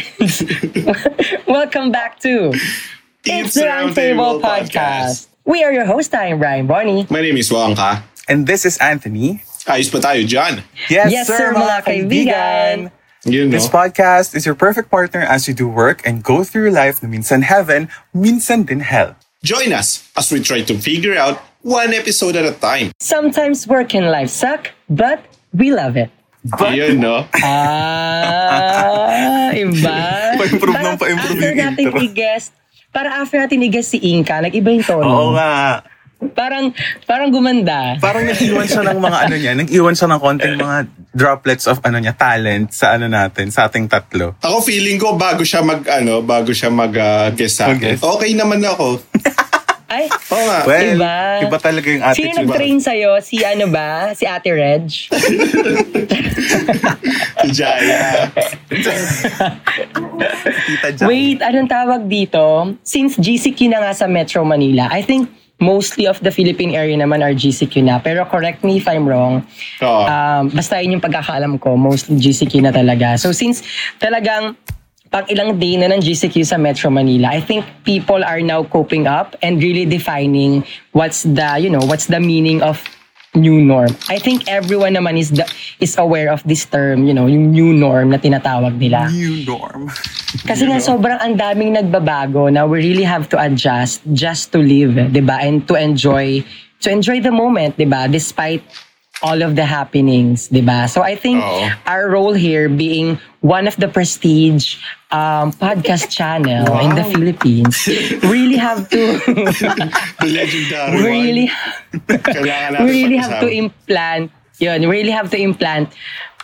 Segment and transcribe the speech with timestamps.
[0.00, 0.44] friends!
[1.46, 2.52] Welcome back to
[3.24, 5.28] It's the Roundtable Podcast.
[5.44, 6.14] We are your host.
[6.14, 7.06] I am Brian Bonnie.
[7.10, 8.02] My name is Wongka.
[8.28, 9.42] And this is Anthony.
[9.66, 10.62] Ah, Ayos pa tayo dyan.
[10.90, 12.76] Yes, Yes, sir, mga kaibigan.
[13.26, 13.58] Yun, no?
[13.58, 17.10] This podcast is your perfect partner as you do work and go through life na
[17.10, 19.18] minsan heaven, minsan din hell.
[19.42, 22.94] Join us as we try to figure out one episode at a time.
[23.02, 26.10] Sometimes work and life suck, but we love it.
[26.70, 27.26] Yun, no?
[28.56, 29.96] Ah, iba.
[30.40, 32.00] Pa-improve Para ng pa-improve after yung natin intro.
[32.02, 32.50] i-guest,
[32.92, 35.06] para after natin i-guest si Inka, nag-iba yung tono.
[35.06, 35.82] Oo nga.
[36.32, 36.72] Parang,
[37.04, 38.00] parang gumanda.
[38.00, 40.78] Parang nag-iwan siya ng mga ano niya, nag-iwan siya ng konting mga
[41.12, 44.32] droplets of ano niya, talent sa ano natin, sa ating tatlo.
[44.40, 48.00] Ako feeling ko bago siya mag, ano, bago siya mag-guest sa akin.
[48.00, 48.96] Okay naman ako.
[49.86, 50.58] Ay, Oo nga.
[50.66, 51.14] Well, Iba.
[51.46, 52.38] iba, talaga yung sino attitude.
[52.42, 53.10] nag-train sa'yo?
[53.22, 54.10] Si ano ba?
[54.12, 54.90] Si Ate Reg?
[57.38, 58.26] Si Jaya.
[60.66, 61.06] Tita Jack.
[61.06, 62.74] Wait, anong tawag dito?
[62.82, 67.22] Since GCQ na nga sa Metro Manila, I think mostly of the Philippine area naman
[67.22, 67.96] are GCQ na.
[67.98, 69.46] Pero correct me if I'm wrong.
[69.80, 70.02] Oo.
[70.04, 73.16] Um, basta yun yung pagkakaalam ko, mostly GCQ na talaga.
[73.16, 73.62] So since
[73.96, 74.58] talagang
[75.10, 79.06] pag ilang day na ng GCQ sa Metro Manila, I think people are now coping
[79.06, 82.82] up and really defining what's the, you know, what's the meaning of
[83.36, 83.92] new norm.
[84.08, 85.44] I think everyone naman is the,
[85.78, 89.12] is aware of this term, you know, yung new norm na tinatawag nila.
[89.12, 89.92] New norm.
[90.48, 94.96] Kasi nga sobrang ang daming nagbabago na we really have to adjust just to live,
[94.96, 95.38] 'di ba?
[95.38, 96.42] And to enjoy
[96.82, 98.08] to enjoy the moment, 'di ba?
[98.10, 98.64] Despite
[99.22, 100.88] all of the happenings, 'di ba?
[100.88, 101.72] So I think Oo.
[101.88, 104.76] our role here being one of the prestige
[105.08, 107.88] um, podcast channel in the Philippines,
[108.26, 109.16] really have to
[110.20, 112.20] The legendary really one.
[112.20, 114.28] Kailangan natin we really have to implant
[114.60, 115.92] yun, really have to implant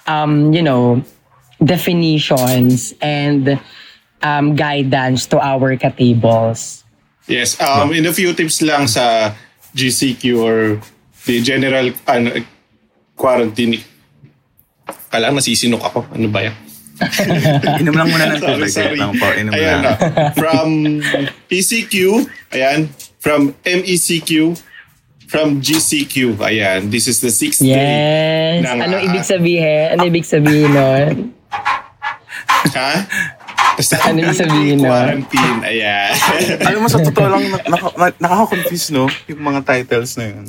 [0.07, 1.03] um, you know,
[1.63, 3.61] definitions and
[4.23, 6.83] um, guidance to our katables.
[7.27, 9.33] Yes, um, in a few tips lang sa
[9.75, 10.59] GCQ or
[11.27, 12.43] the general ano,
[13.23, 13.79] quarantine.
[15.09, 15.99] Kailangan nasisinok ako.
[16.11, 16.57] Ano ba yan?
[17.83, 18.71] Inom lang muna ng sorry, tubig.
[18.71, 18.95] sorry.
[18.95, 19.83] Wait lang po, inom Ayan lang.
[19.83, 19.95] na.
[20.35, 20.69] From
[21.49, 21.95] ECQ,
[22.51, 22.81] ayan.
[23.19, 24.31] From MECQ,
[25.25, 26.87] from GCQ, ayan.
[26.89, 27.75] This is the sixth day.
[28.61, 28.67] Yes.
[28.69, 29.85] Ano ah, ibig sabihin?
[29.89, 31.15] Ano ibig sabihin nun?
[32.69, 32.93] Ha?
[33.73, 34.91] Basta, Ano ibig sabihin nun?
[34.91, 36.13] Quarantine, ayan.
[36.61, 39.07] Alam mo, sa totoo lang, nak- nak- nak- nakaka-confuse, no?
[39.27, 40.47] Yung mga titles na yun.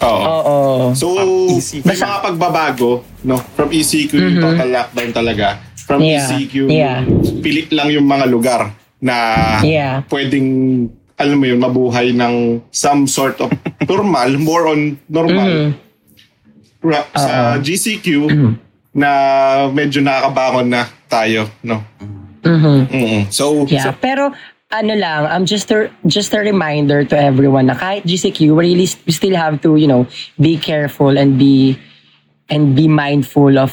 [0.00, 0.24] Oo.
[0.26, 0.86] Oo.
[0.92, 1.14] So,
[1.48, 1.84] ECQ.
[1.84, 2.90] may mga pagbabago,
[3.22, 3.38] no?
[3.54, 5.46] From ECQ, yung total lockdown talaga.
[5.78, 6.10] From Mm-hmm.
[6.10, 6.26] Yeah.
[6.34, 6.98] ECQ, Yeah.
[7.38, 8.60] pilit lang yung mga lugar
[8.98, 9.16] na
[9.60, 10.02] Yeah.
[10.08, 10.48] pwedeng,
[11.14, 12.34] alam mo yun, mabuhay ng
[12.68, 13.52] some sort of
[13.84, 15.46] normal, more on normal.
[15.70, 15.82] Mm-hmm.
[16.82, 18.06] Ra- Sa GCQ,
[18.92, 19.10] na
[19.68, 21.80] medyo nakakabangon na tayo, no?
[22.44, 23.26] Mm-mm.
[23.28, 24.36] So, Yeah, pero
[24.74, 28.88] ano lang, um, just a, just a reminder to everyone na kahit GCQ, we really
[29.06, 31.78] we still have to, you know, be careful and be
[32.50, 33.70] and be mindful of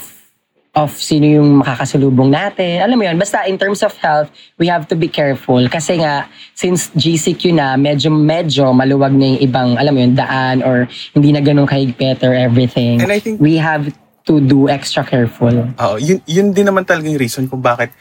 [0.71, 2.79] of sino yung makakasalubong natin.
[2.79, 5.59] Alam mo yun, basta in terms of health, we have to be careful.
[5.67, 10.63] Kasi nga, since GCQ na, medyo, medyo maluwag na yung ibang, alam mo yun, daan
[10.63, 13.03] or hindi na ganun kahigpit or everything.
[13.03, 13.91] And I think- we have
[14.31, 15.51] to do extra careful.
[15.75, 17.91] Oo, yun, yun din naman talaga yung reason kung bakit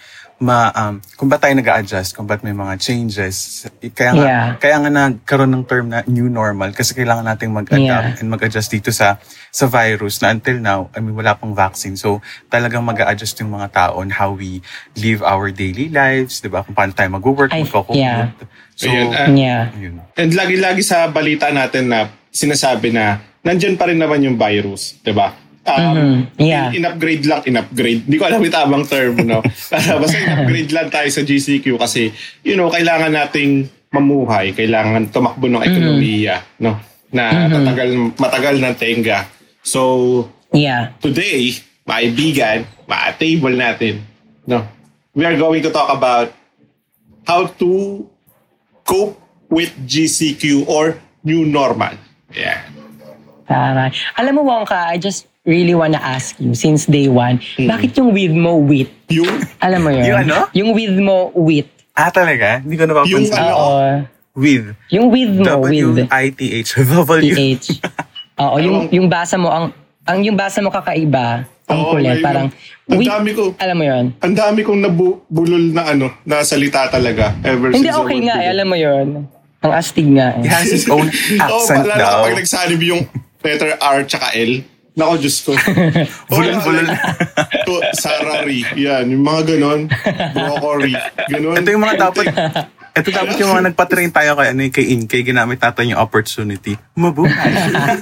[0.41, 3.69] ma um, kung ba't tayo nag-a-adjust, kung ba't may mga changes.
[3.93, 4.47] Kaya nga, Yeah.
[4.57, 8.21] kaya nga nagkaroon ng term na new normal kasi kailangan nating mag-adapt Yeah.
[8.25, 9.21] and mag-adjust dito sa
[9.53, 11.93] sa virus na until now, I mean, wala pang vaccine.
[12.01, 14.65] So, talagang mag-a-adjust yung mga tao on how we
[14.97, 16.65] live our daily lives, di ba?
[16.65, 18.01] Kung paano tayo mag-work, magko-commute.
[18.01, 18.33] yeah.
[18.81, 19.63] So, Ayun, ah, Yeah.
[19.77, 20.01] yun.
[20.17, 25.13] And lagi-lagi sa balita natin na sinasabi na nandyan pa rin naman yung virus, 'di
[25.13, 25.37] ba?
[25.61, 26.17] Um, Mhm.
[26.41, 26.73] Yeah.
[26.73, 28.09] in- in-upgrade lang, in-upgrade.
[28.09, 29.45] Hindi ko alam yung tamang term, no?
[30.01, 32.11] Basta in-upgrade lang tayo sa GCQ kasi,
[32.41, 36.81] you know, kailangan nating mamuhay, kailangan tumakbo ng ekonomiya, no?
[37.13, 39.29] Na tatagal, matagal ng tenga.
[39.61, 40.97] So, Yeah.
[40.99, 41.53] today,
[41.85, 44.01] maibigan, ma-table natin,
[44.49, 44.65] no?
[45.13, 46.33] We are going to talk about
[47.27, 47.71] how to
[48.83, 52.01] cope with GCQ or new normal.
[52.33, 52.65] Yeah.
[53.45, 53.91] Taray.
[54.17, 57.67] Alam mo, Wongka, I just really wanna ask you, since day one, Hmm.
[57.67, 58.93] bakit yung with mo wit?
[59.09, 59.29] Yung,
[59.59, 60.05] Alam mo yun?
[60.07, 60.37] Yung ano?
[60.53, 61.69] Yung with mo wit.
[61.93, 62.61] Ah, talaga?
[62.61, 63.13] Hindi ko napapansin.
[63.19, 63.53] Yung ano?
[63.55, 63.85] Oo.
[64.33, 64.67] With.
[64.89, 66.07] Yung with mo, with.
[66.07, 66.69] W-I-T-H.
[66.95, 67.33] W.
[67.35, 67.67] PH.
[68.39, 69.67] Oo, yung, yung basa mo, ang,
[70.07, 72.49] ang yung basa mo kakaiba, ang Oo, kulit, parang,
[72.87, 73.53] Ang with, dami ko.
[73.57, 74.05] alam mo yun?
[74.17, 78.35] ang dami kong nabulol na ano, na salita talaga ever Hindi since okay I nga,
[78.35, 79.07] was eh, alam mo yun.
[79.61, 80.29] Ang astig nga.
[80.37, 80.51] He Eh.
[80.51, 81.05] has his own
[81.37, 82.11] Oo, accent paalala daw.
[82.17, 83.03] ko pag nagsanib yung
[83.39, 84.53] letter R tsaka L.
[84.91, 85.55] Nako, Diyos ko.
[86.31, 86.89] Bulol-bulol.
[87.65, 88.67] to, salary.
[88.75, 89.81] Yan, yung mga ganon.
[90.35, 90.93] Broccoli.
[91.27, 91.55] Ganon.
[91.57, 92.25] Ito yung mga dapat,
[92.91, 96.75] ito dapat yung mga nagpa-train tayo kay, ano, kay Inkay, ginamit natin yung opportunity.
[96.93, 97.31] Mabuhay.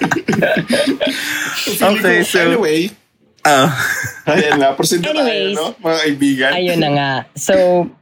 [1.79, 2.90] Okay, so- Anyway,
[3.46, 3.70] Ah.
[4.29, 4.75] ayan na.
[4.75, 5.56] Proceed na tayo, Anyways.
[5.56, 5.73] no?
[5.79, 6.50] Mga kaibigan.
[6.52, 7.11] Ayun na nga.
[7.32, 7.55] So,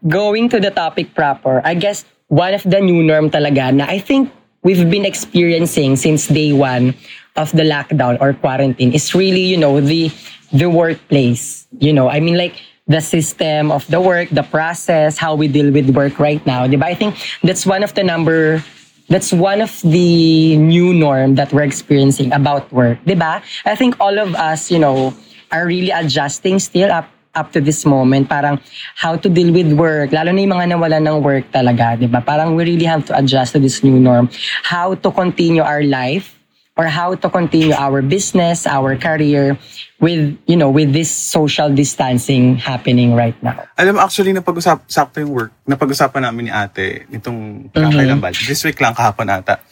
[0.03, 4.01] going to the topic proper, I guess one of the new norm talaga na I
[4.01, 4.33] think
[4.65, 6.97] we've been experiencing since day one
[7.37, 10.11] of the lockdown or quarantine is really, you know, the
[10.53, 11.67] the workplace.
[11.79, 12.57] You know, I mean like
[12.87, 16.67] the system of the work, the process, how we deal with work right now.
[16.67, 16.85] Diba?
[16.85, 18.63] I think that's one of the number
[19.09, 22.99] that's one of the new norm that we're experiencing about work.
[23.07, 23.43] Diba?
[23.65, 25.15] I think all of us, you know,
[25.53, 28.29] are really adjusting still up up to this moment.
[28.31, 28.59] Parang
[28.97, 30.11] how to deal with work.
[30.11, 31.99] Lalo na yung mga nawala ng work talaga.
[32.01, 32.25] Diba?
[32.25, 34.31] Parang we really have to adjust to this new norm.
[34.63, 36.36] How to continue our life
[36.77, 39.57] or how to continue our business, our career
[39.99, 43.65] with, you know, with this social distancing happening right now.
[43.81, 48.29] Alam actually, napag-usap, sakto yung work, napag-usapan namin ni ate nitong kakailan ba?
[48.31, 49.65] This week lang kahapon ata.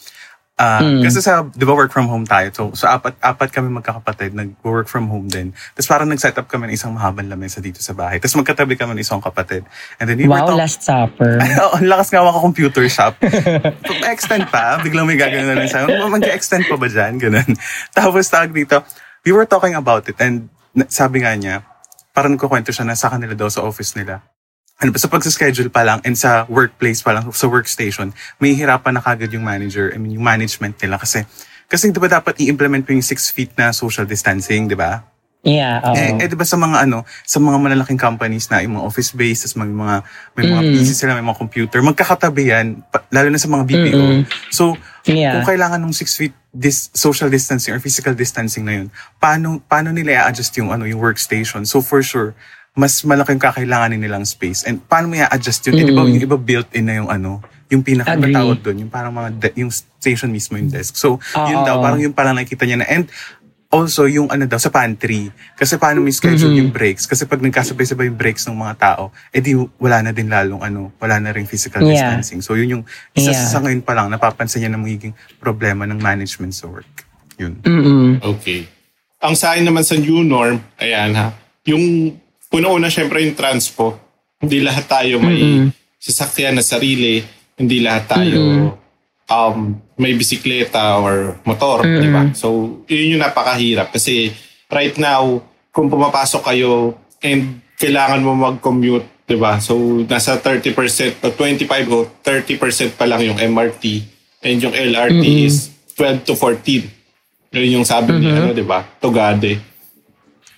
[0.54, 2.46] Ah, Kasi sa, di ba work from home tayo.
[2.54, 5.50] So, so apat, apat kami magkakapatid, nag-work from home din.
[5.74, 8.22] Tapos parang nag-set up kami ng isang mahabang lamesa dito sa bahay.
[8.22, 9.66] Tapos magkatabi kami ng isang kapatid.
[9.98, 11.42] And then we were Wow, talk- Last Supper.
[11.66, 13.18] Oo, ang lakas nga maka-computer shop.
[14.14, 16.06] extend pa, biglang may gagawin na lang sa'yo.
[16.06, 17.18] Mag-extend pa ba dyan?
[17.18, 17.50] Ganun.
[17.98, 18.78] Tapos tawag dito,
[19.26, 20.46] we were talking about it and
[20.86, 21.66] sabi nga niya,
[22.14, 24.22] parang nagkukwento siya na sa kanila daw sa office nila.
[24.84, 28.92] Ano ba, sa pagsa-schedule pa lang and sa workplace pa lang, sa workstation, may hirapan
[28.92, 31.24] na kagad yung manager, I mean, yung management nila kasi
[31.64, 35.00] kasi di ba dapat i-implement mo yung six feet na social distancing, di ba?
[35.40, 35.96] Yeah, oo.
[35.96, 39.16] Eh, eh, di ba sa mga ano, sa mga malalaking companies na yung mga office
[39.16, 40.04] based, tas may mga
[40.36, 40.72] may mga Mm.
[40.76, 44.04] PC sila, may mga computer, magkakatabi yan, pa- lalo na sa mga BPO.
[44.04, 44.28] Mm-mm.
[44.52, 45.36] So, Yeah.
[45.40, 49.92] kung kailangan ng six feet dis, social distancing or physical distancing na yun, paano paano
[49.92, 51.64] nila i-adjust yung ano yung workstation?
[51.68, 52.32] So for sure,
[52.74, 54.66] mas malaking kakailanganin nilang space.
[54.66, 55.78] And paano mo i-adjust yun?
[55.78, 56.10] Eh, di ba Mm.
[56.10, 58.34] yung iba built-in na yung ano, yung pinaka Agree.
[58.34, 60.94] tawag doon, yung parang mga de- yung station mismo yung desk.
[60.94, 61.64] So, yun Oo.
[61.64, 62.86] daw, parang yung parang nakikita niya na.
[62.88, 63.06] And
[63.70, 65.26] also yung ano daw sa pantry
[65.58, 66.60] kasi paano mo schedule Mm-hmm.
[66.60, 70.62] yung breaks kasi pag nagkasabay-sabay yung breaks ng mga tao edi wala na din lalong
[70.62, 72.06] ano wala na ring physical Yeah.
[72.14, 73.42] distancing so yun yung isa Yeah.
[73.42, 75.10] sa ngayon pa lang napapansin niya na magiging
[75.42, 76.86] problema ng management sa work
[77.34, 78.22] yun Mm-mm.
[78.22, 78.70] Okay.
[79.18, 81.34] Ang sa akin naman sa new norm, ayan ha,
[81.66, 82.14] yung
[82.54, 83.98] una-una syempre yung transpo.
[84.38, 85.66] Hindi lahat tayo may
[85.98, 87.18] sasakyan na sarili.
[87.58, 88.40] Hindi lahat tayo
[89.30, 92.22] um, may bisikleta or motor, di ba?
[92.34, 93.94] So, yun yung napakahirap.
[93.94, 94.30] Kasi
[94.68, 95.40] right now,
[95.70, 99.62] kung pumapasok kayo and kailangan mo mag-commute, di ba?
[99.62, 103.84] So, nasa 30% o 25 o 30% pa lang yung MRT
[104.44, 106.84] and yung LRT is 12 to 14.
[107.54, 108.82] Yun yung sabi ni, ano, di ba?
[108.98, 109.73] Tugade.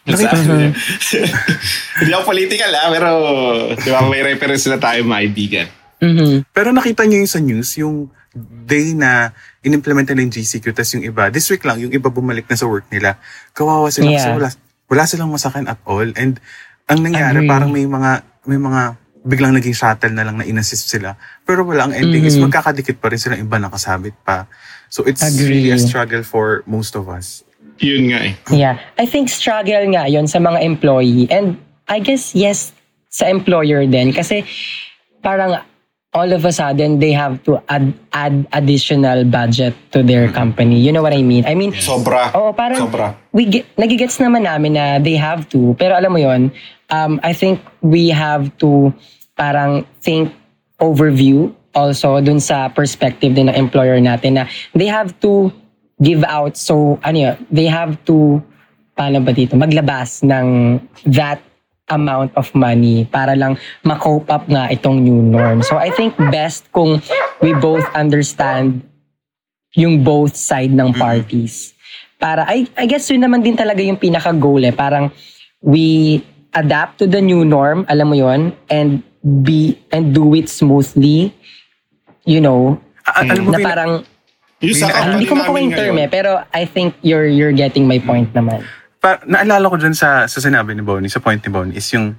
[1.99, 3.09] Hindi ako political ha, pero
[3.75, 5.69] di ba, may reference na tayo mga kaibigan.
[5.97, 6.53] Mhm.
[6.53, 8.13] pero nakita niyo yung sa news yung
[8.69, 9.33] day na
[9.65, 12.69] inimplement nila yung GCQ tas yung iba this week lang yung iba bumalik na sa
[12.69, 13.17] work nila
[13.51, 14.37] kawawa sila kasi Yeah.
[14.37, 14.49] wala,
[14.93, 16.37] wala silang masakan at all and
[16.85, 17.49] ang nangyari Agree.
[17.49, 18.11] parang may mga
[18.45, 18.83] may mga
[19.25, 22.53] biglang naging shuttle na lang na inassist sila pero wala ang ending is Mhm.
[22.53, 24.45] magkakadikit pa rin sila iba nakasabit pa
[24.93, 25.65] so it's Agree.
[25.65, 27.41] really a struggle for most of us
[27.81, 28.33] Yun nga eh.
[28.53, 28.77] Yeah.
[28.97, 31.29] I think struggle nga yon sa mga employee.
[31.29, 32.73] And I guess, yes,
[33.11, 34.13] sa employer din.
[34.13, 34.45] Kasi
[35.21, 35.61] parang
[36.17, 40.81] all of a sudden, they have to add, add additional budget to their company.
[40.81, 41.45] You know what I mean?
[41.45, 42.33] I mean, Sobra.
[42.33, 43.13] Oo, parang Sobra.
[43.37, 45.77] we get, nagigets naman namin na they have to.
[45.77, 46.49] Pero alam mo yon
[46.89, 48.93] um, I think we have to
[49.37, 50.33] parang think
[50.81, 55.53] overview also dun sa perspective din ng employer natin na they have to
[56.03, 58.41] give out so ano yun, they have to
[58.97, 61.41] paano ba dito maglabas ng that
[61.87, 63.55] amount of money para lang
[63.87, 65.63] ma-cope up nga itong new norm.
[65.63, 66.99] So I think best kung
[67.39, 68.83] we both understand
[69.77, 71.77] yung both side ng parties.
[72.17, 74.73] Para, I, I guess yun naman din talaga yung pinaka-goal eh.
[74.73, 75.13] Parang
[75.61, 76.25] we
[76.57, 79.05] adapt to the new norm, alam mo yon and
[79.45, 81.31] be, and do it smoothly.
[82.25, 83.93] You know, A- alam mo na parang,
[84.67, 87.87] Yung sa company hindi ko makuha yung term eh, pero I think you're, you're getting
[87.87, 88.67] my point naman.
[89.07, 92.19] pa, naalala ko dyan sa, sa sinabi ni Bonnie, sa point ni Bonnie, is yung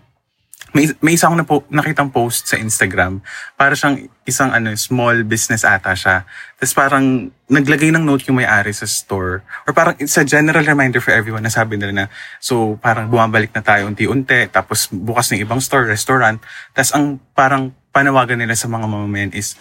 [0.75, 3.23] may, may isang napo, nakitang post sa Instagram.
[3.55, 6.27] Para siyang isang ano, small business ata siya.
[6.59, 9.47] Tapos parang naglagay ng note yung may-ari sa store.
[9.63, 12.05] Or parang it's a general reminder for everyone na sabi nila na
[12.43, 14.51] so parang bumabalik na tayo unti-unti.
[14.51, 16.43] Tapos bukas ng ibang store, restaurant.
[16.75, 19.55] Tapos ang parang panawagan nila sa mga mamamayan is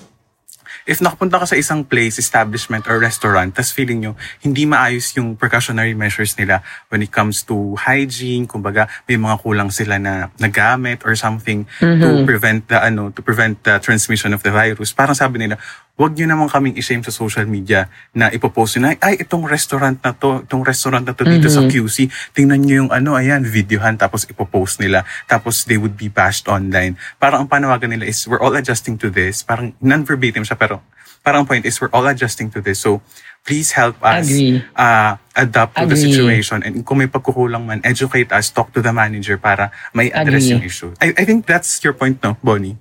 [0.87, 5.35] if nakapunta ka sa isang place, establishment, or restaurant, tas feeling nyo, hindi maayos yung
[5.35, 11.03] precautionary measures nila when it comes to hygiene, kumbaga, may mga kulang sila na nagamit
[11.03, 14.95] or something to prevent the, ano, to prevent the transmission of the virus.
[14.95, 15.59] Parang sabi nila,
[15.97, 19.97] wag nyo naman kaming i-shame sa social media na ipopost nyo na, ay, itong restaurant
[20.05, 23.97] na to, itong restaurant na to dito sa QC, tingnan nyo yung ano, ayan, videohan,
[23.97, 27.01] tapos ipopost nila, tapos they would be bashed online.
[27.17, 29.41] Parang ang panawagan nila is, we're all adjusting to this.
[29.41, 30.85] Parang non-verbatim siya, pero
[31.25, 32.85] parang ang point is, we're all adjusting to this.
[32.85, 33.01] So,
[33.47, 34.61] please help us Agree.
[34.77, 36.13] uh, adapt to the Agree.
[36.13, 36.61] situation.
[36.61, 40.61] And kung may pagkukulang man, educate us, talk to the manager para may address Agree.
[40.61, 40.91] yung issue.
[41.01, 42.77] I, I think that's your point, no, Bonnie?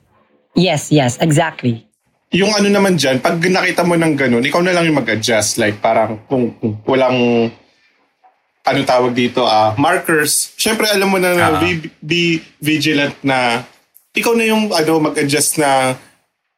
[0.53, 1.87] Yes, yes, exactly.
[2.31, 5.57] Yung ano naman dyan, pag nakita mo ng ganun, ikaw na lang yung mag-adjust.
[5.57, 7.49] Like parang kung, kung walang
[8.65, 10.57] ano tawag dito, ah markers.
[10.57, 11.61] Siyempre alam mo na na Ah.
[11.61, 12.23] be, be
[12.57, 13.61] vigilant na
[14.11, 15.93] ikaw na yung ano mag-adjust na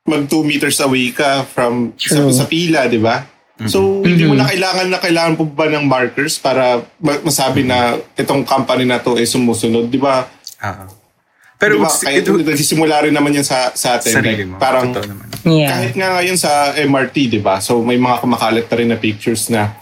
[0.08, 2.32] mag 2 meters away ka from sa, True.
[2.32, 3.28] sa pila, di ba?
[3.66, 7.98] So, hindi mo na kailangan na kailangan po ba ng markers para ma- masabi na
[8.14, 10.30] itong company na to ay sumusunod, di ba?
[10.62, 10.86] Ah.
[11.58, 11.88] Pero Di ba?
[11.88, 14.14] it's- Kaya it- nagsisimula rin naman yan sa, sa atin.
[14.14, 14.58] sarili Like, mo.
[14.58, 15.26] parang, naman.
[15.42, 15.70] Yeah.
[15.72, 17.58] kahit nga ngayon sa MRT, di ba?
[17.58, 19.74] So may mga kumakalat na rin na pictures na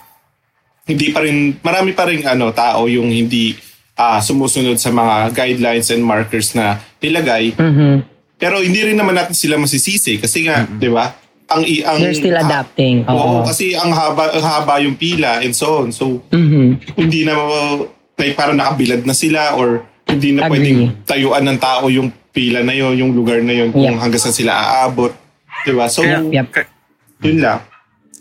[0.84, 3.58] hindi pa rin, marami pa rin ano, tao yung hindi
[3.94, 7.56] ah, sumusunod sa mga guidelines and markers na nilagay.
[7.56, 8.04] Mhm.
[8.36, 11.16] Pero hindi rin naman natin sila masisisi kasi nga, di ba?
[11.48, 13.06] Ang, i- ang, They're still ha- adapting.
[13.06, 13.40] Oo, Oo.
[13.42, 15.90] kasi ang haba, ang haba yung pila and so on.
[15.90, 16.94] So, Mhm.
[16.94, 17.34] hindi na
[18.14, 20.62] like parang nakabilad na sila or hindi na Agree.
[20.62, 24.02] pwedeng tayuan ng tao yung pila na yon, yung lugar na yon kung Yep.
[24.02, 25.12] hanggang saan sila aabot.
[25.64, 25.86] 'Di ba?
[25.90, 26.48] So, Kaya, Yep.
[26.52, 26.70] ka-
[27.24, 27.60] yun lang.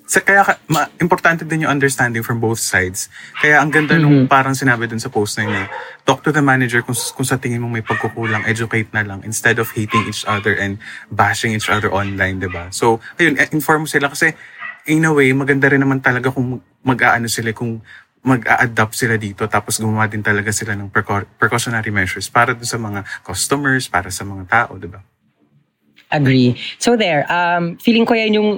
[0.05, 3.09] sa, kaya ka- ma, importante din yung understanding from both sides.
[3.35, 5.69] Kaya ang ganda nung parang sinabi dun sa post na yun, eh,
[6.05, 9.57] talk to the manager kung, kung sa tingin mo may pagkukulang, educate na lang instead
[9.57, 10.77] of hating each other and
[11.09, 12.69] bashing each other online, di ba?
[12.71, 14.37] So, ayun, eh, inform mo sila kasi
[14.85, 17.81] in a way, maganda rin naman talaga kung mag-aano sila, kung
[18.25, 23.05] mag-a-adapt sila dito tapos gumawa din talaga sila ng precau- precautionary measures para sa mga
[23.21, 25.05] customers, para sa mga tao, di ba?
[26.09, 26.57] Agree.
[26.81, 28.51] So there, um, feeling ko yan yung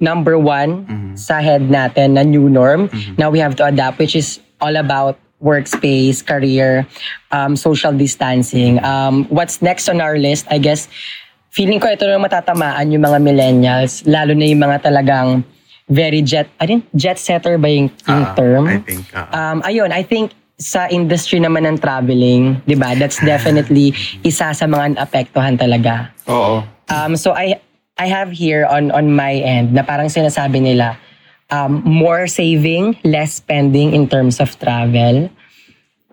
[0.00, 1.12] number one Mhm.
[1.14, 2.88] sa head natin na new norm.
[2.88, 3.20] Mhm.
[3.20, 6.84] Now we have to adapt, which is all about workspace, career,
[7.30, 8.76] um, social distancing.
[8.84, 10.44] Um, what's next on our list?
[10.52, 10.88] I guess,
[11.48, 15.44] feeling ko ito na matatamaan yung mga millennials, lalo na yung mga talagang
[15.90, 18.64] very jet, I think jet setter ba yung, yung Ah, term?
[18.70, 19.26] I think, ah.
[19.34, 22.94] Um, ayun, I think sa industry naman ng traveling, di ba?
[22.94, 23.92] That's definitely
[24.22, 26.14] isa sa mga naapektuhan talaga.
[26.30, 26.62] Oo.
[26.88, 27.58] Um, so I
[28.00, 30.96] I have here on on my end na parang sinasabi nila
[31.50, 35.28] um, more saving, less spending in terms of travel.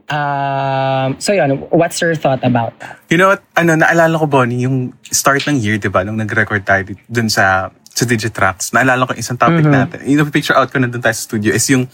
[0.07, 2.95] Um, so yun, what's your thought about that?
[3.11, 3.43] You know what?
[3.59, 6.07] Ano, naalala ko, Bonnie, yung start ng year, di ba?
[6.07, 7.67] Nung nag-record tayo dun sa,
[7.97, 8.69] sa Digitrax.
[8.71, 10.05] Naalala ko isang topic natin.
[10.05, 11.89] Yung picture out ko na dun tayo sa studio is yung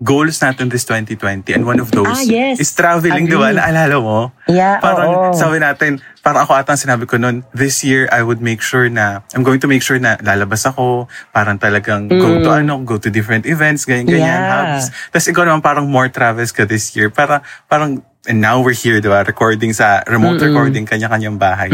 [0.00, 1.52] goals natin this 2020.
[1.52, 2.56] And one of those Ah, yes.
[2.56, 3.52] is traveling, di ba?
[3.52, 4.32] Naalala mo?
[4.48, 5.36] Yeah, Parang oo.
[5.36, 8.88] sabi natin, parang ako ata ang sinabi ko nun, this year I would make sure
[8.88, 11.04] na, I'm going to make sure na lalabas ako,
[11.36, 14.48] parang talagang go to ano, go to different events, ganyan-ganyan, Mm.
[14.48, 14.80] Yeah.
[14.80, 14.84] hubs.
[15.12, 17.12] Tapos ikaw naman parang more travels ka this year.
[17.12, 19.20] Para, parang, and now we're here, di ba?
[19.20, 21.68] Recording sa, remote recording, kanya-kanyang bahay.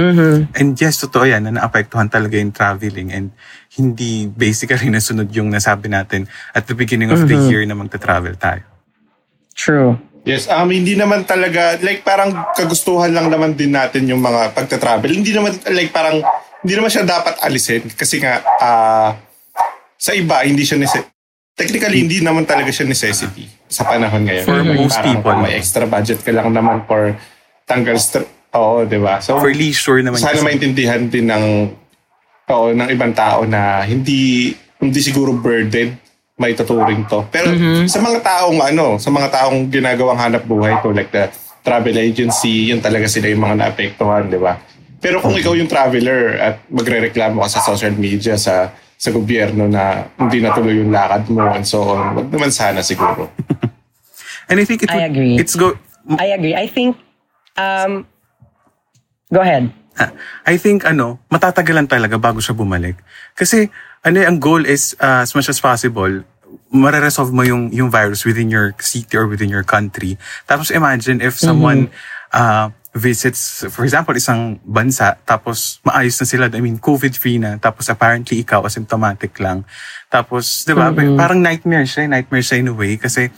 [0.59, 3.30] And yes, totoo yan, na naapektuhan talaga yung traveling and
[3.71, 8.66] hindi basically nasunod yung nasabi natin at the beginning of the year na magta-travel tayo.
[9.54, 9.95] True.
[10.23, 15.09] Yes, um, hindi naman talaga, like parang kagustuhan lang naman din natin yung mga pagta-travel.
[15.09, 16.21] Hindi naman, like parang,
[16.61, 17.89] hindi naman siya dapat alisin.
[17.89, 19.17] Kasi nga, ah,
[19.97, 21.09] sa iba, hindi siya nece-
[21.50, 24.45] Technically, hindi naman talaga siya necessity sa panahon ngayon.
[24.45, 25.37] For Like, most parang people.
[25.37, 27.12] May extra budget ka lang naman for
[27.65, 28.25] tanggal stress.
[28.57, 29.21] Oo, di ba?
[29.21, 30.47] So, For leisure naman sana kasi.
[30.47, 31.45] maintindihan din ng
[32.49, 34.50] oo, ng ibang tao na hindi
[34.81, 35.95] hindi siguro burden
[36.40, 37.20] may tuturing to.
[37.28, 37.52] Pero
[37.85, 41.28] sa mga taong ano, sa mga taong ginagawang hanap buhay to like the
[41.61, 44.56] travel agency, yun talaga sila yung mga naapektuhan, di ba?
[44.97, 50.09] Pero kung ikaw yung traveler at magrereklamo ka sa social media sa sa gobyerno na
[50.16, 53.28] hindi natuloy yung lakad mo and so on, wag naman sana siguro.
[54.49, 55.35] And I think it I would- agree.
[55.37, 55.76] it's go,
[56.16, 56.52] I agree.
[56.52, 56.97] I think,
[57.56, 58.04] um,
[59.28, 59.73] go ahead.
[59.97, 60.12] Ah,
[60.44, 62.97] I think ano, matatagalan talaga bago siya bumalik.
[63.32, 63.68] Kasi
[64.04, 66.25] ano ang goal is uh, as much as possible
[66.71, 70.14] mareresolve mo yung yung virus within your city or within your country.
[70.47, 71.90] Tapos imagine if someone
[72.30, 77.87] uh, visits, for example, isang bansa, tapos maayos na sila, I mean, COVID-free na, tapos
[77.87, 79.62] apparently ikaw asymptomatic lang.
[80.11, 83.30] Tapos, di ba, parang nightmare siya, nightmare siya in a way, kasi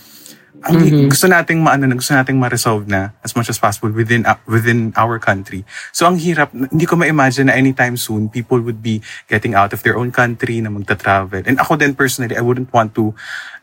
[0.62, 4.38] ang gusto nating maano na gusto nating ma-resolve na as much as possible within uh,
[4.46, 5.66] within our country.
[5.90, 9.82] So ang hirap, hindi ko ma-imagine na anytime soon people would be getting out of
[9.82, 11.44] their own country na magta-travel.
[11.44, 13.12] And ako din personally, I wouldn't want to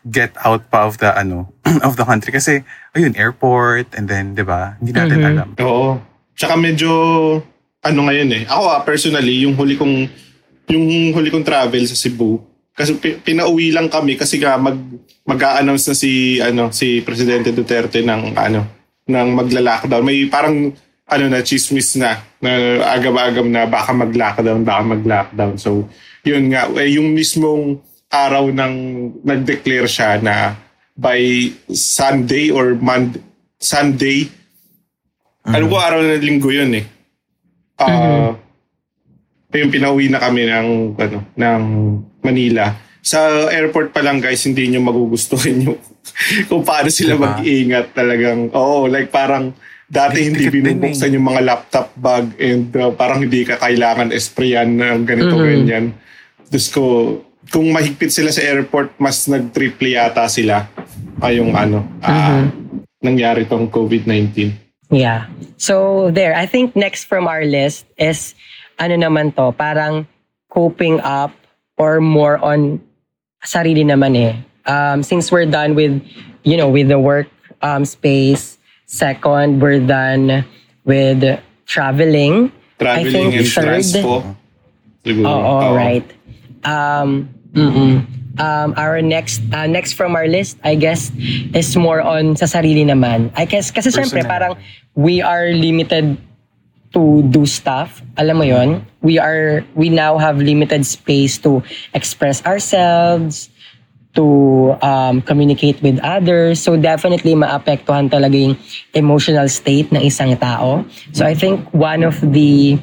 [0.04, 1.52] get out pa of the ano
[1.86, 2.64] of the country kasi
[2.96, 4.76] ayun airport and then 'di ba?
[4.78, 5.48] Hindi natin alam.
[5.60, 6.10] Oo.
[6.40, 6.88] Tsaka medyo,
[7.84, 8.42] ano ngayon eh.
[8.48, 10.08] Ako ah, personally, yung huli kong,
[10.72, 12.40] yung huli kong travel sa Cebu,
[12.74, 14.78] kasi pi- pinauwi lang kami kasi nga mag,
[15.26, 18.60] mag-a-announce na si, ano, si Presidente Duterte ng, ano,
[19.06, 20.02] ng magla-lockdown.
[20.06, 20.72] May parang,
[21.10, 25.54] ano na, chismis na, na agam-agam na baka mag-lockdown, baka mag-lockdown.
[25.58, 25.90] So,
[26.22, 28.74] yun nga, eh, yung mismong araw ng
[29.22, 30.54] nag-declare siya na
[30.98, 33.22] by Sunday or Monday,
[33.60, 34.26] Sunday,
[35.44, 36.84] ano ko araw na linggo yun eh.
[37.80, 38.36] Ah,
[39.56, 40.68] yung pinauwi na kami ng
[41.00, 41.62] ano ng
[42.22, 42.76] Manila.
[43.00, 45.78] Sa airport pa lang guys, hindi nyo magugustuhin yung
[46.50, 47.24] kung paano sila Diba?
[47.32, 48.52] mag-iingat talagang.
[48.52, 49.56] Oo, like parang
[49.90, 50.54] dati hindi din eh.
[50.70, 55.96] binubuksan yung mga laptop bag and uh, parang hindi ka kailangan sprayan ng ganito ganyan.
[56.46, 57.18] Diyos ko,
[57.50, 60.70] kung mahigpit sila sa airport, mas nag-triple yata sila
[61.20, 62.46] ay yung ano, ah,
[63.02, 64.54] nangyari tong COVID-19.
[64.90, 65.30] Yeah.
[65.58, 68.34] So there, I think next from our list is
[68.78, 70.06] ano naman to, parang
[70.50, 71.34] coping up
[71.80, 72.76] or more on
[73.40, 74.36] sarili naman eh.
[74.68, 75.96] Um, since we're done with,
[76.44, 77.32] you know, with the work
[77.64, 80.44] um, space, second, we're done
[80.84, 81.24] with
[81.64, 82.52] traveling.
[82.78, 83.64] I Traveling think and third.
[83.64, 84.36] transpo.
[85.08, 85.72] Oo, Oo.
[85.72, 86.04] right.
[86.68, 91.12] Um, mm um, our next uh, next from our list, I guess,
[91.52, 93.32] is more on sa sarili naman.
[93.36, 94.32] I guess, kasi syempre, Personal.
[94.32, 94.52] parang
[94.96, 96.16] we are limited
[96.92, 98.02] to do stuff.
[98.18, 98.68] Alam mo yon
[99.00, 101.62] We are, we now have limited space to
[101.94, 103.48] express ourselves,
[104.14, 106.60] to um, communicate with others.
[106.60, 108.58] So definitely maapektuhan talaga yung
[108.94, 110.84] emotional state ng isang tao.
[111.12, 112.78] So I think one of the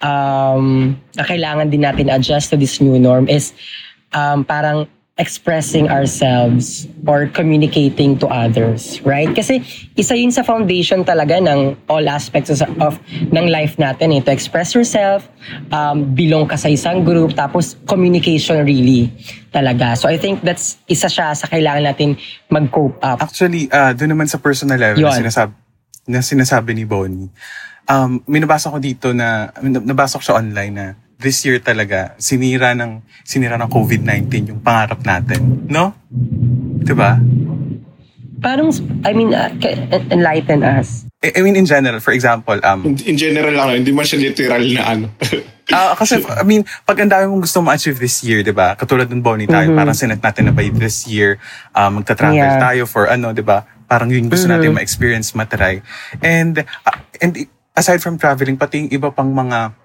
[0.00, 3.52] um, na kailangan din natin adjust to this new norm is
[4.16, 4.88] um, parang
[5.20, 9.28] expressing ourselves or communicating to others, right?
[9.36, 9.60] Kasi
[9.94, 12.96] isa yun sa foundation talaga ng all aspects of, of
[13.28, 14.24] ng life natin eh.
[14.24, 15.28] To express yourself,
[15.70, 19.12] um, belong ka sa isang group, tapos communication really
[19.52, 19.92] talaga.
[19.92, 22.16] So I think that's isa siya sa kailangan natin
[22.48, 23.20] mag-cope up.
[23.20, 25.52] Actually, uh, doon naman sa personal level na sinasabi,
[26.08, 27.28] na sinasabi ni Bonnie,
[27.84, 30.86] um, may nabasa ko dito na, nabasa ko siya online na
[31.20, 35.68] this year talaga, sinira ng, sinira ng COVID-19 yung pangarap natin.
[35.68, 35.92] No?
[36.80, 37.20] Diba?
[38.40, 38.72] Parang,
[39.04, 39.52] I mean, uh,
[40.08, 41.04] enlighten us.
[41.20, 44.18] I, I mean, in general, for example, um, In, in general lang, hindi man siya
[44.18, 45.06] literal na ano.
[45.70, 48.74] Ah, kasi, I mean, pag ang dami mong gusto ma-achieve this year, di ba?
[48.74, 51.38] Katulad ng Bonnie tayo, parang sinet natin na by this year,
[51.78, 52.58] um, magta-travel Yeah.
[52.58, 53.62] tayo for ano, di ba?
[53.86, 55.78] Parang yun gusto natin ma-experience, matry.
[56.18, 57.46] And, ah, and
[57.78, 59.78] aside from traveling, pati yung iba pang mga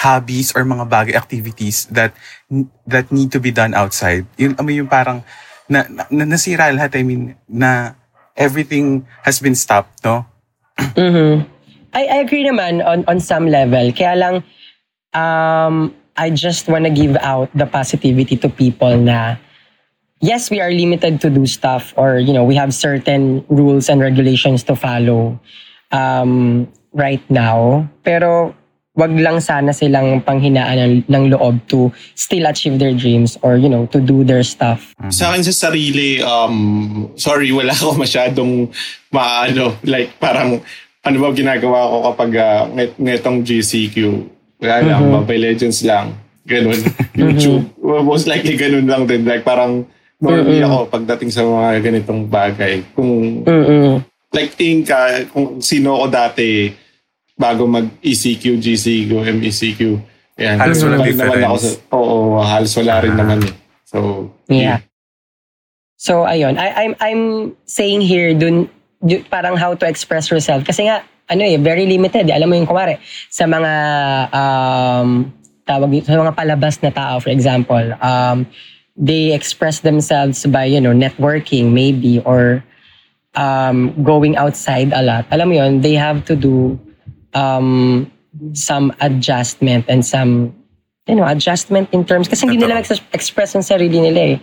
[0.00, 2.16] hobbies or mga bagay activities that
[2.88, 4.24] that need to be done outside.
[4.40, 5.20] Yun, I yung parang
[5.68, 6.96] na, na, nasira lahat.
[6.96, 7.92] I mean, na
[8.32, 10.24] everything has been stopped, no?
[10.96, 11.44] Mhm.
[11.92, 13.92] I, I agree naman on, on some level.
[13.92, 14.34] Kaya lang,
[15.12, 19.36] um, I just wanna give out the positivity to people na
[20.20, 24.00] yes, we are limited to do stuff or, you know, we have certain rules and
[24.00, 25.38] regulations to follow
[25.92, 27.88] um, right now.
[28.04, 28.54] Pero
[28.98, 33.70] wag lang sana silang panghinaan ng, ng loob to still achieve their dreams or, you
[33.70, 34.92] know, to do their stuff.
[35.14, 38.66] sa akin sa sarili, um, sorry, wala ako masyadong
[39.14, 40.58] maano, like parang,
[41.00, 43.96] ano ba ginagawa ko kapag uh, nget, ngetong GCQ?
[44.60, 46.12] Wala lang, Mobile Legends lang.
[46.44, 46.76] Ganun.
[47.16, 47.70] YouTube.
[47.80, 49.22] Most likely ganun lang din.
[49.24, 49.86] Like parang,
[50.20, 52.84] normally ako pagdating sa mga ganitong bagay.
[52.92, 54.04] Kung, Mm-mm.
[54.34, 56.74] like think ka, kung sino ako dati
[57.40, 59.80] bago mag-ECQ, GCQ, MECQ.
[60.36, 60.56] Yan.
[60.60, 61.80] Halos walang Balik naman ako difference.
[61.80, 63.54] sa, oo, halos wala rin naman eh.
[63.88, 63.98] So,
[64.46, 64.84] Yeah.
[65.96, 67.22] So ayun, I, I'm I'm
[67.68, 68.72] saying here dun,
[69.04, 72.24] dun parang how to express yourself kasi nga ano eh very limited.
[72.24, 72.34] eh.
[72.36, 73.72] Alam mo yung kumare sa mga
[74.32, 75.28] um
[75.68, 78.48] tawag dito, sa mga palabas na tao for example, um
[78.96, 82.64] they express themselves by you know networking maybe or
[83.36, 85.28] um going outside a lot.
[85.28, 86.80] Alam mo yun, they have to do
[87.34, 88.10] um
[88.54, 90.54] some adjustment and some
[91.10, 93.02] you know, adjustment in terms kasi hindi nila Totoo.
[93.02, 94.36] ex- express ang sarili nila eh.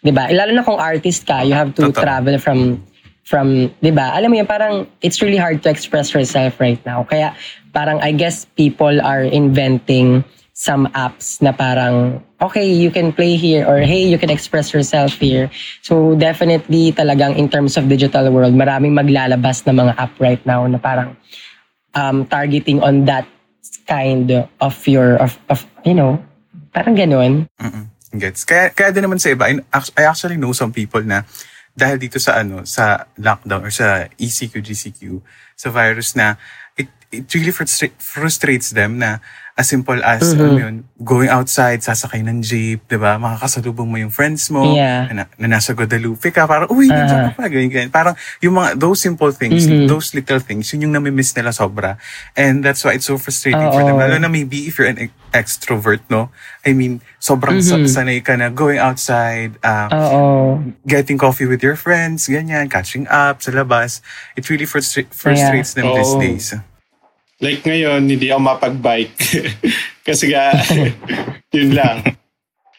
[0.00, 0.32] 'Di ba?
[0.32, 2.00] Lalo na kung artist ka, you have to Totoo.
[2.00, 2.80] travel from
[3.28, 4.16] from 'di ba?
[4.16, 7.04] Alam mo yun, parang it's really hard to express yourself right now.
[7.04, 7.36] Kaya
[7.76, 13.66] parang I guess people are inventing some apps na parang, okay, you can play here
[13.66, 15.50] or hey, you can express yourself here.
[15.82, 20.62] So definitely talagang in terms of digital world, maraming maglalabas na mga app right now
[20.70, 21.18] na parang
[21.94, 23.26] um, targeting on that
[23.86, 24.30] kind
[24.60, 26.18] of your, of, of you know,
[26.74, 27.48] parang ganun.
[27.58, 27.86] Mm-mm.
[28.14, 28.46] Gets.
[28.46, 29.58] Kaya, kaya din naman sa iba, I,
[30.06, 31.26] actually know some people na
[31.74, 35.18] dahil dito sa ano, sa lockdown or sa ECQ, GCQ,
[35.58, 36.38] sa virus na
[36.78, 39.18] it, it really frustra- frustrates them na
[39.54, 40.42] as simple as, Mm-hmm.
[40.42, 43.22] ano yun, going outside, sasakay ng jeep, di ba?
[43.22, 45.06] Makakasalubong mo yung friends mo, Yeah.
[45.14, 47.92] na, na nasa Guadalupe ka, parang, uy, nandiyan ka pa, ganyan, ganyan.
[47.94, 49.86] Parang, yung mga, those simple things, Mm-hmm.
[49.86, 52.02] those little things, yun yung namimiss nila sobra.
[52.34, 53.94] And that's why it's so frustrating for them.
[53.94, 54.98] Lalo na maybe if you're an
[55.30, 56.34] extrovert, no?
[56.66, 57.86] I mean, sobrang Mm-hmm.
[57.86, 60.66] sanay ka na going outside, uh, Oo.
[60.82, 64.02] getting coffee with your friends, ganyan, catching up sa labas.
[64.34, 66.18] It really frustra- frustrates them these Oo.
[66.18, 66.46] days.
[67.38, 69.14] Like ngayon, hindi ako mapag-bike.
[70.06, 70.54] Kasi nga,
[71.56, 72.04] yun lang.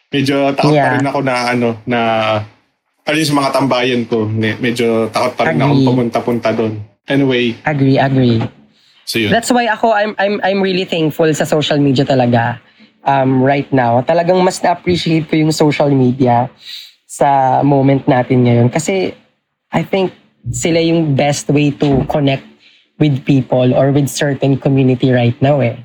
[0.09, 0.95] Medyo takot pa Yeah.
[0.95, 1.99] rin ako na ano, na
[3.05, 4.25] yung sa mga tambayan ko.
[4.29, 5.65] Medyo takot pa rin Agree.
[5.65, 6.79] akong pumunta-punta doon.
[7.05, 8.41] Anyway, Agree, agree.
[9.05, 9.29] so yun.
[9.29, 12.57] That's why ako I'm I'm I'm really thankful sa social media talaga.
[13.05, 16.49] Um right now, talagang mas na-appreciate ko yung social media
[17.05, 19.13] sa moment natin ngayon kasi
[19.69, 20.09] I think
[20.49, 22.47] sila yung best way to connect
[22.97, 25.75] with people or with certain community right now eh.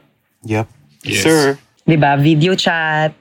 [0.47, 0.67] Yep.
[1.03, 1.23] Yes.
[1.23, 1.59] Sir.
[1.85, 2.15] 'Di ba?
[2.17, 3.13] Video chat,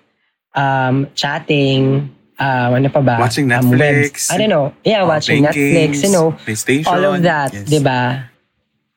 [0.54, 3.18] um chatting, um ano pa ba?
[3.18, 4.30] Watching Um, Netflix.
[4.30, 4.72] webs- I don't know.
[4.84, 6.36] Yeah, Uh, watching Netflix, games, you know.
[6.46, 6.88] PlayStation.
[6.88, 7.66] all of that, Yes.
[7.66, 8.30] 'di ba?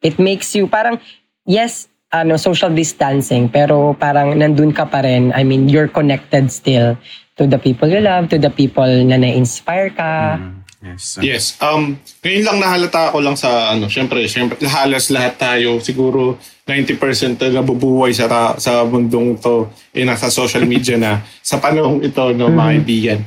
[0.03, 0.99] It makes you parang
[1.47, 5.33] yes, ano social distancing pero parang nandun ka pa rin.
[5.33, 6.99] I mean, you're connected still
[7.39, 10.37] to the people you love, to the people na na-inspire ka.
[10.37, 11.03] Mm, yes.
[11.19, 11.45] Yes.
[11.59, 16.99] Um, ngayon lang nahalata ko lang sa ano, syempre, syempre halos lahat tayo siguro 90%
[17.39, 22.23] na nabubuhay sa ta- sa mundong to eh nasa social media na sa panahong ito
[22.33, 23.21] no mga kaibigan.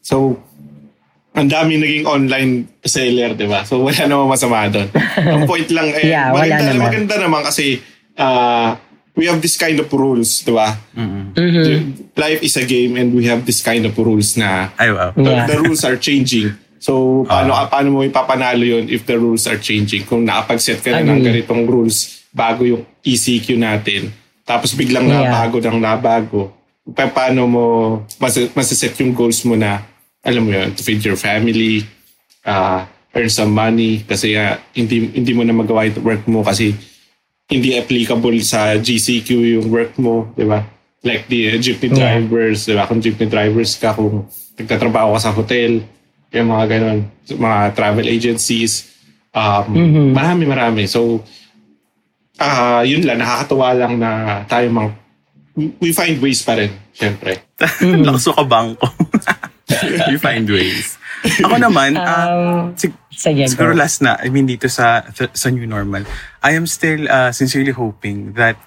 [0.00, 0.36] So
[1.32, 2.52] ang dami naging online
[2.84, 3.64] seller, di ba?
[3.64, 4.84] So wala namang masama doon.
[5.32, 6.84] Ang point lang eh Yeah, wala maganda, naman.
[6.84, 7.80] maganda naman kasi
[8.16, 8.76] ah,
[9.16, 10.76] we have this kind of rules, di ba?
[10.92, 11.32] Mhm.
[12.12, 15.16] Life is a game and we have this kind of rules na Ay, wow.
[15.16, 15.48] the, Yeah.
[15.48, 16.52] the rules are changing.
[16.82, 20.02] So, paano, paano mo ipapanalo yun if the rules are changing?
[20.02, 24.10] Kung nakapag-set ka na ng ganitong rules bago yung ECQ natin,
[24.42, 25.30] tapos biglang Yeah.
[25.30, 26.50] nabago ng nabago,
[26.90, 27.64] pa, paano mo
[28.18, 29.78] mas, masaset yung goals mo na,
[30.26, 31.86] alam mo yun, to feed your family,
[32.42, 32.82] uh,
[33.14, 36.74] earn some money, kasi uh, hindi, hindi mo na magawa yung work mo kasi
[37.46, 40.66] hindi applicable sa GCQ yung work mo, di ba?
[41.06, 42.18] Like the uh, jeepney Yeah.
[42.18, 42.90] drivers, di ba?
[42.90, 44.26] Kung jeepney drivers ka, kung
[44.58, 45.86] nagtatrabaho ka sa hotel,
[46.32, 48.88] yung mga ganun, mga travel agencies,
[49.30, 50.04] um, Mhm.
[50.12, 50.82] marami, marami.
[50.86, 51.20] So,
[52.36, 54.10] ah yun lang, nakakatuwa lang na
[54.44, 54.90] tayo mga,
[55.54, 57.38] we- we find ways pa rin, syempre.
[58.06, 58.86] Lakas mo ka bangko.
[60.10, 60.96] you find ways.
[61.22, 63.78] Ako naman, ah, Um, sig- sige, siguro go.
[63.78, 66.02] last na, I mean dito sa sa new normal,
[66.42, 68.58] I am still uh, sincerely hoping that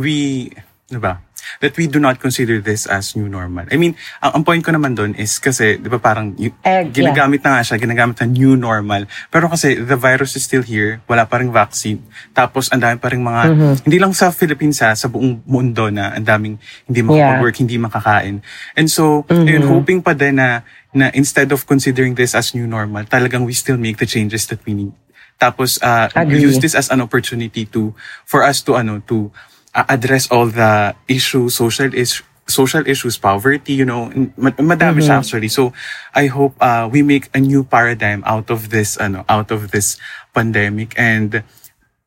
[0.00, 0.48] we,
[0.88, 1.12] ano ba,
[1.60, 3.66] that we do not consider this as new normal.
[3.70, 6.86] I mean, ang, ang point ko naman doon is kasi, di ba parang, y- yeah.
[6.86, 9.06] ginagamit na nga siya, ginagamit na new normal.
[9.28, 12.02] Pero kasi, the virus is still here, wala pa rin vaccine.
[12.30, 13.74] Tapos, ang dami pa rin mga, Mm-hmm.
[13.84, 18.40] hindi lang sa Philippines ha, sa buong mundo na ang daming hindi makapag-work, hindi makakain.
[18.74, 19.46] And so, Mm-hmm.
[19.48, 23.52] ayun, hoping pa din na, na instead of considering this as new normal, talagang we
[23.52, 24.92] still make the changes that we need.
[25.36, 26.38] Tapos, uh, Agree.
[26.38, 27.90] use this as an opportunity to,
[28.22, 29.32] for us to, ano, to
[29.74, 35.48] address all the issues, social is social issues, poverty, you know, mad- madami siya actually.
[35.48, 35.72] So,
[36.14, 39.96] I hope uh, we make a new paradigm out of this, ano, out of this
[40.34, 41.42] pandemic and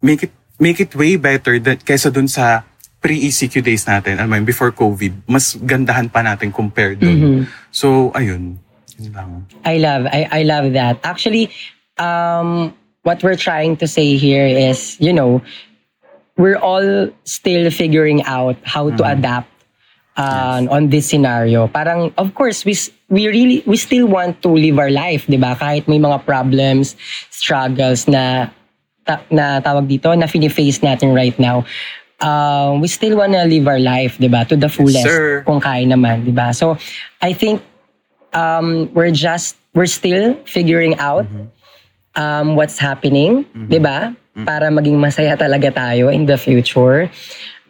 [0.02, 2.64] make it make it way better that kaysa dun sa
[3.02, 7.46] pre-ECQ days natin, alam mo before COVID, mas gandahan pa natin compared dun.
[7.70, 8.58] So, ayun.
[9.68, 11.04] I love I, I love that.
[11.04, 11.52] Actually,
[12.00, 12.72] um
[13.04, 15.44] what we're trying to say here is, you know,
[16.38, 19.50] we're all still figuring out how to adapt
[20.18, 21.68] uh, on this scenario.
[21.68, 22.76] Parang of course we
[23.10, 25.56] we really we still want to live our life, 'di ba?
[25.56, 26.96] Kahit may mga problems,
[27.32, 28.52] struggles na
[29.06, 31.64] ta- na tawag dito na fini-face natin right now.
[32.20, 34.48] Uh, we still wanna live our life, 'di ba?
[34.48, 35.44] To the fullest sir.
[35.44, 36.56] kung kaya naman, 'di ba?
[36.56, 36.80] So
[37.20, 37.60] I think
[38.32, 41.28] um, we're just we're still figuring out
[42.16, 44.16] um, what's happening, 'di ba?
[44.44, 47.08] Para maging masaya talaga tayo in the future.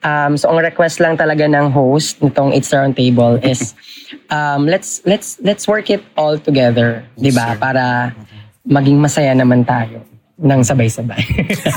[0.01, 3.77] Um, so ang request lang talaga ng host nitong It's Round Table is
[4.33, 7.57] um, let's let's let's work it all together, 'di ba?
[7.57, 8.13] Para
[8.65, 11.23] maging masaya naman tayo ng sabay-sabay.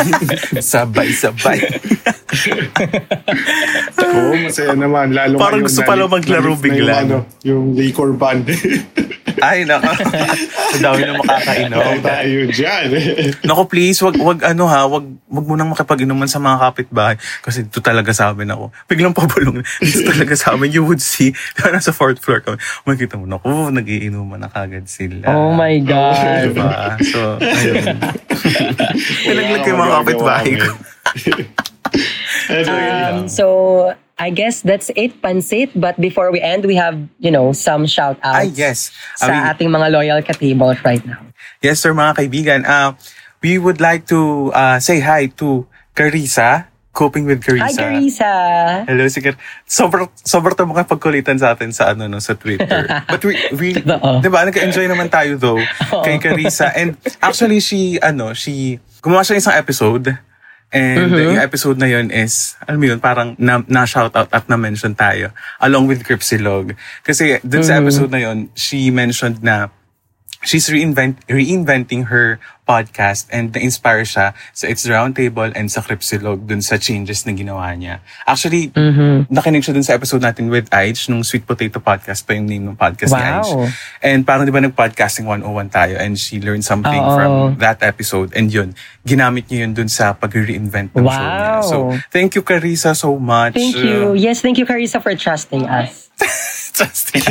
[0.74, 1.62] Sabay-sabay.
[4.14, 5.12] Oo, masaya naman.
[5.12, 6.92] Lalo Parang gusto pala maglaro bigla.
[6.92, 8.48] Yung, ano, yung liquor band.
[9.38, 9.86] Ay, nako.
[10.74, 11.78] Ang dami na makakainom.
[11.78, 12.86] Tayo tayo dyan.
[13.46, 17.16] Naku, please, wag, wag ano ha, wag, wag mo nang makipag-inuman sa mga kapitbahay.
[17.40, 18.74] Kasi dito talaga sa amin ako.
[18.90, 19.62] Biglang pabulong.
[19.80, 22.58] Dito talaga sa amin, you would see, nasa fourth floor kami.
[22.84, 25.30] Makikita mo, naku, nagiinuman na kagad sila.
[25.30, 26.52] Oh my God.
[26.52, 26.98] Diba?
[27.06, 27.96] So, ayun.
[29.22, 30.70] Pinaglag ko yung mga kapitbahay ko.
[32.50, 35.70] Um, so, I guess that's it, Pansit.
[35.78, 38.90] But before we end, we have, you know, some shout-outs Ay, yes.
[39.14, 41.22] sa Ah, we- ating mga loyal ka-tables right now.
[41.62, 42.60] Yes, sir, mga kaibigan.
[42.66, 42.94] Uh,
[43.42, 47.78] we would like to uh, say hi to Carissa, Coping with Hi, Carissa.
[47.78, 48.32] Carissa!
[48.90, 49.38] Hello, sige.
[49.62, 52.90] Sobrang, sobrang tayo makapagkulitan sa atin sa, ano, no, sa Twitter.
[53.12, 53.68] But we, we
[54.26, 55.62] di ba, nag-enjoy naman tayo though
[56.06, 56.74] kay Carissa.
[56.74, 60.10] And actually, she, ano, she, gumawa siya ng isang episode.
[60.68, 61.24] And Mm-hmm.
[61.32, 65.32] yung episode na yun is, alam mo yun, parang na, na-shoutout at na-mention tayo
[65.64, 66.76] along with Cripsilog.
[67.00, 67.68] Kasi dun Mm-hmm.
[67.72, 69.72] sa episode na yun, she mentioned na
[70.44, 75.80] she's reinvent, reinventing her podcast and na-inspire siya sa It's the Round Table and sa
[75.80, 78.04] Cripsilog dun sa changes na ginawa niya.
[78.28, 79.32] Actually, Mm-hmm.
[79.32, 82.68] nakinig siya dun sa episode natin with Aij, nung Sweet Potato Podcast pa yung name
[82.68, 83.48] ng podcast ni Aij.
[83.48, 83.64] Wow.
[84.04, 87.16] And parang di ba nag-podcasting 101 tayo and she learned something Oo.
[87.16, 88.76] from that episode and yun,
[89.08, 91.64] ginamit niya yun dun sa pag-reinvent ng show niya.
[91.64, 91.64] Wow.
[91.64, 91.76] So,
[92.12, 93.56] thank you Carissa so much.
[93.56, 94.12] Thank you.
[94.12, 96.12] Yes, thank you, Carissa, for trusting us.
[96.78, 97.26] Thank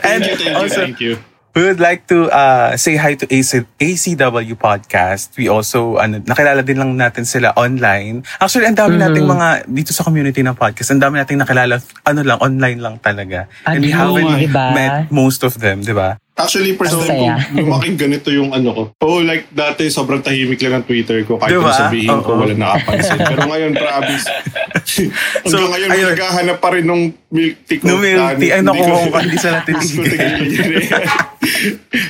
[0.00, 1.35] and you, thank you, also, thank you.
[1.56, 5.32] We would like to uh, say hi to AC, ACW Podcast.
[5.40, 8.28] We also, ano, nakilala din lang natin sila online.
[8.36, 12.20] Actually, ang dami nating mga, dito sa community ng podcast, ang dami nating nakilala, ano
[12.20, 13.48] lang, online lang talaga.
[13.64, 14.66] And we Agree, haven't diba?
[14.76, 16.20] met most of them, di ba?
[16.36, 18.82] Actually, first Ang time ko lumaking ganito yung ano ko.
[19.00, 21.72] Oh, like dati sobrang tahimik lang ng Twitter ko kahit Diba?
[21.72, 23.16] sabihin ko wala nakapansin.
[23.16, 24.26] Pero ngayon, promise.
[25.46, 26.08] So, ngayon, ayun.
[26.14, 27.84] naghahanap pa rin nung milk tea ko.
[27.88, 28.54] No milk tea.
[28.54, 29.74] Ay, naku, ko- hindi sa natin.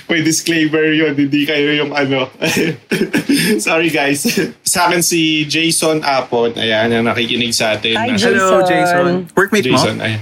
[0.09, 1.13] May disclaimer yun.
[1.15, 2.29] Hindi kayo yung ano.
[3.59, 4.23] Sorry guys.
[4.61, 6.55] Sa akin si Jason Apon.
[6.55, 7.97] Ayan, ang nakikinig sa atin.
[7.97, 8.69] Hi, Nasa- Hello, Jason.
[8.69, 9.07] Jason.
[9.33, 9.71] Workmate mo?
[9.73, 10.21] Jason, ayan.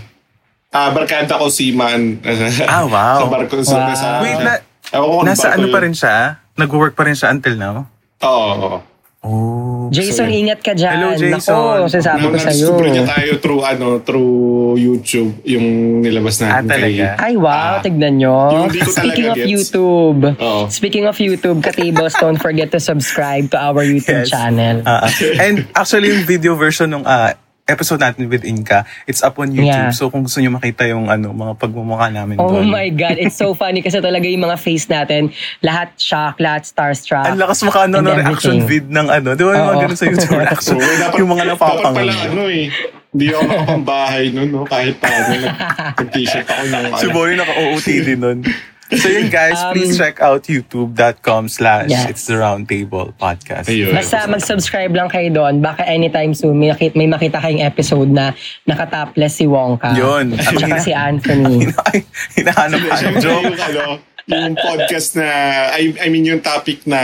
[0.74, 2.18] Ah, barkada ko si Man.
[2.66, 3.22] Ah, wow.
[3.22, 3.54] sa barko.
[3.62, 3.94] Sa, Wow.
[3.94, 4.52] sa, Wait, na,
[4.90, 5.84] ko nasa ano pa yun.
[5.87, 6.16] rin siya?
[6.54, 7.87] Nag-work pa rin siya until now?
[8.20, 8.50] Oo.
[8.58, 8.78] oo.
[9.24, 9.88] Oh.
[9.88, 11.00] Jason, So, ingat ka dyan.
[11.00, 11.32] Hello, Jason.
[11.32, 12.44] Nako, sasabi ko sa'yo.
[12.76, 14.34] Na-discover niya tayo through ano, through
[14.76, 15.66] YouTube yung
[16.02, 16.68] nilabas Ah, natin.
[16.68, 17.06] talaga?
[17.16, 17.48] Ay, wow.
[17.48, 18.37] Ah, tignan nyo.
[18.68, 19.48] Speaking of talaga gets.
[19.48, 20.20] YouTube.
[20.37, 20.62] Oo.
[20.68, 24.28] Speaking of YouTube, ka-tables, don't forget to subscribe to our YouTube Yes.
[24.28, 24.82] channel.
[24.84, 25.10] Ah, ah.
[25.40, 27.32] and actually, yung video version ng ah,
[27.64, 29.88] episode natin with Inka, it's up on YouTube.
[29.88, 29.90] Yeah.
[29.90, 32.68] So kung gusto nyo makita yung ano, mga pagmumukha namin Oh doon.
[32.68, 37.24] my God, it's so funny kasi talaga yung mga face natin, lahat shock, lahat starstruck.
[37.24, 38.85] Ang lakas maka ano, no, reaction everything.
[38.85, 39.29] vid ng ano.
[39.33, 40.77] Di ba yung mga ganun sa YouTube reaction?
[41.14, 42.68] Yung mga dapat pala ano eh.
[43.14, 44.66] Hindi ako nakapambahay nun, no?
[44.66, 45.38] Kahit paano.
[45.38, 45.59] nag-
[45.96, 47.14] Nag-t-shirt ako ng Si ano.
[47.14, 48.38] Boy naka-OOTD nun.
[48.87, 52.05] So yun guys, Um, please check out youtube.com slash Yes.
[52.07, 53.64] it's the round table podcast.
[53.66, 53.97] Ayun.
[53.97, 55.59] Basta mag-subscribe lang kayo doon.
[55.59, 59.97] Baka anytime soon may, nakita, may makita kayong episode na nakatopless si Wonka.
[59.97, 60.37] Yun.
[60.37, 61.64] At saka si Anthony.
[62.37, 62.94] Hinahanap ka.
[62.94, 63.42] Siyempre, Joke.
[63.42, 63.85] yung, ano,
[64.25, 65.29] yung podcast na,
[65.73, 67.01] I, I mean yung topic na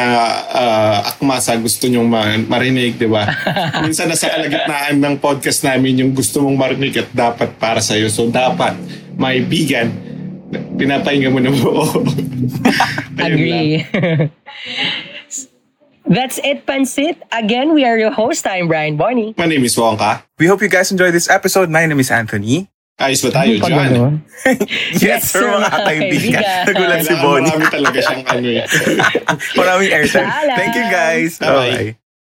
[0.47, 3.25] uh, akmasa gusto nyong ma- marinig, di ba?
[3.85, 8.09] Minsan nasa kalagitnaan ng podcast namin yung gusto mong marinig at dapat para sa'yo.
[8.09, 8.77] So dapat,
[9.17, 10.10] may vegan,
[10.51, 11.85] pinapahinga mo na buo.
[13.21, 13.87] Agree.
[16.11, 17.23] That's it, Pansit.
[17.31, 18.47] Again, we are your host.
[18.47, 19.35] I'm Brian Bonnie.
[19.39, 20.23] My name is Wongka.
[20.39, 21.71] We hope you guys enjoyed this episode.
[21.71, 22.67] My name is Anthony.
[23.01, 23.73] Ayos ba tayo dyan?
[23.73, 24.15] ganun.
[25.01, 26.45] Yes, sir, mga kaibigan.
[26.69, 27.49] Nagulat si Bonnie.
[27.49, 28.67] marami talaga siyang ano eh.
[29.59, 30.29] Maraming airtime.
[30.53, 31.41] Thank you guys.
[31.41, 31.97] Bye-bye.
[31.97, 32.00] Bye-bye.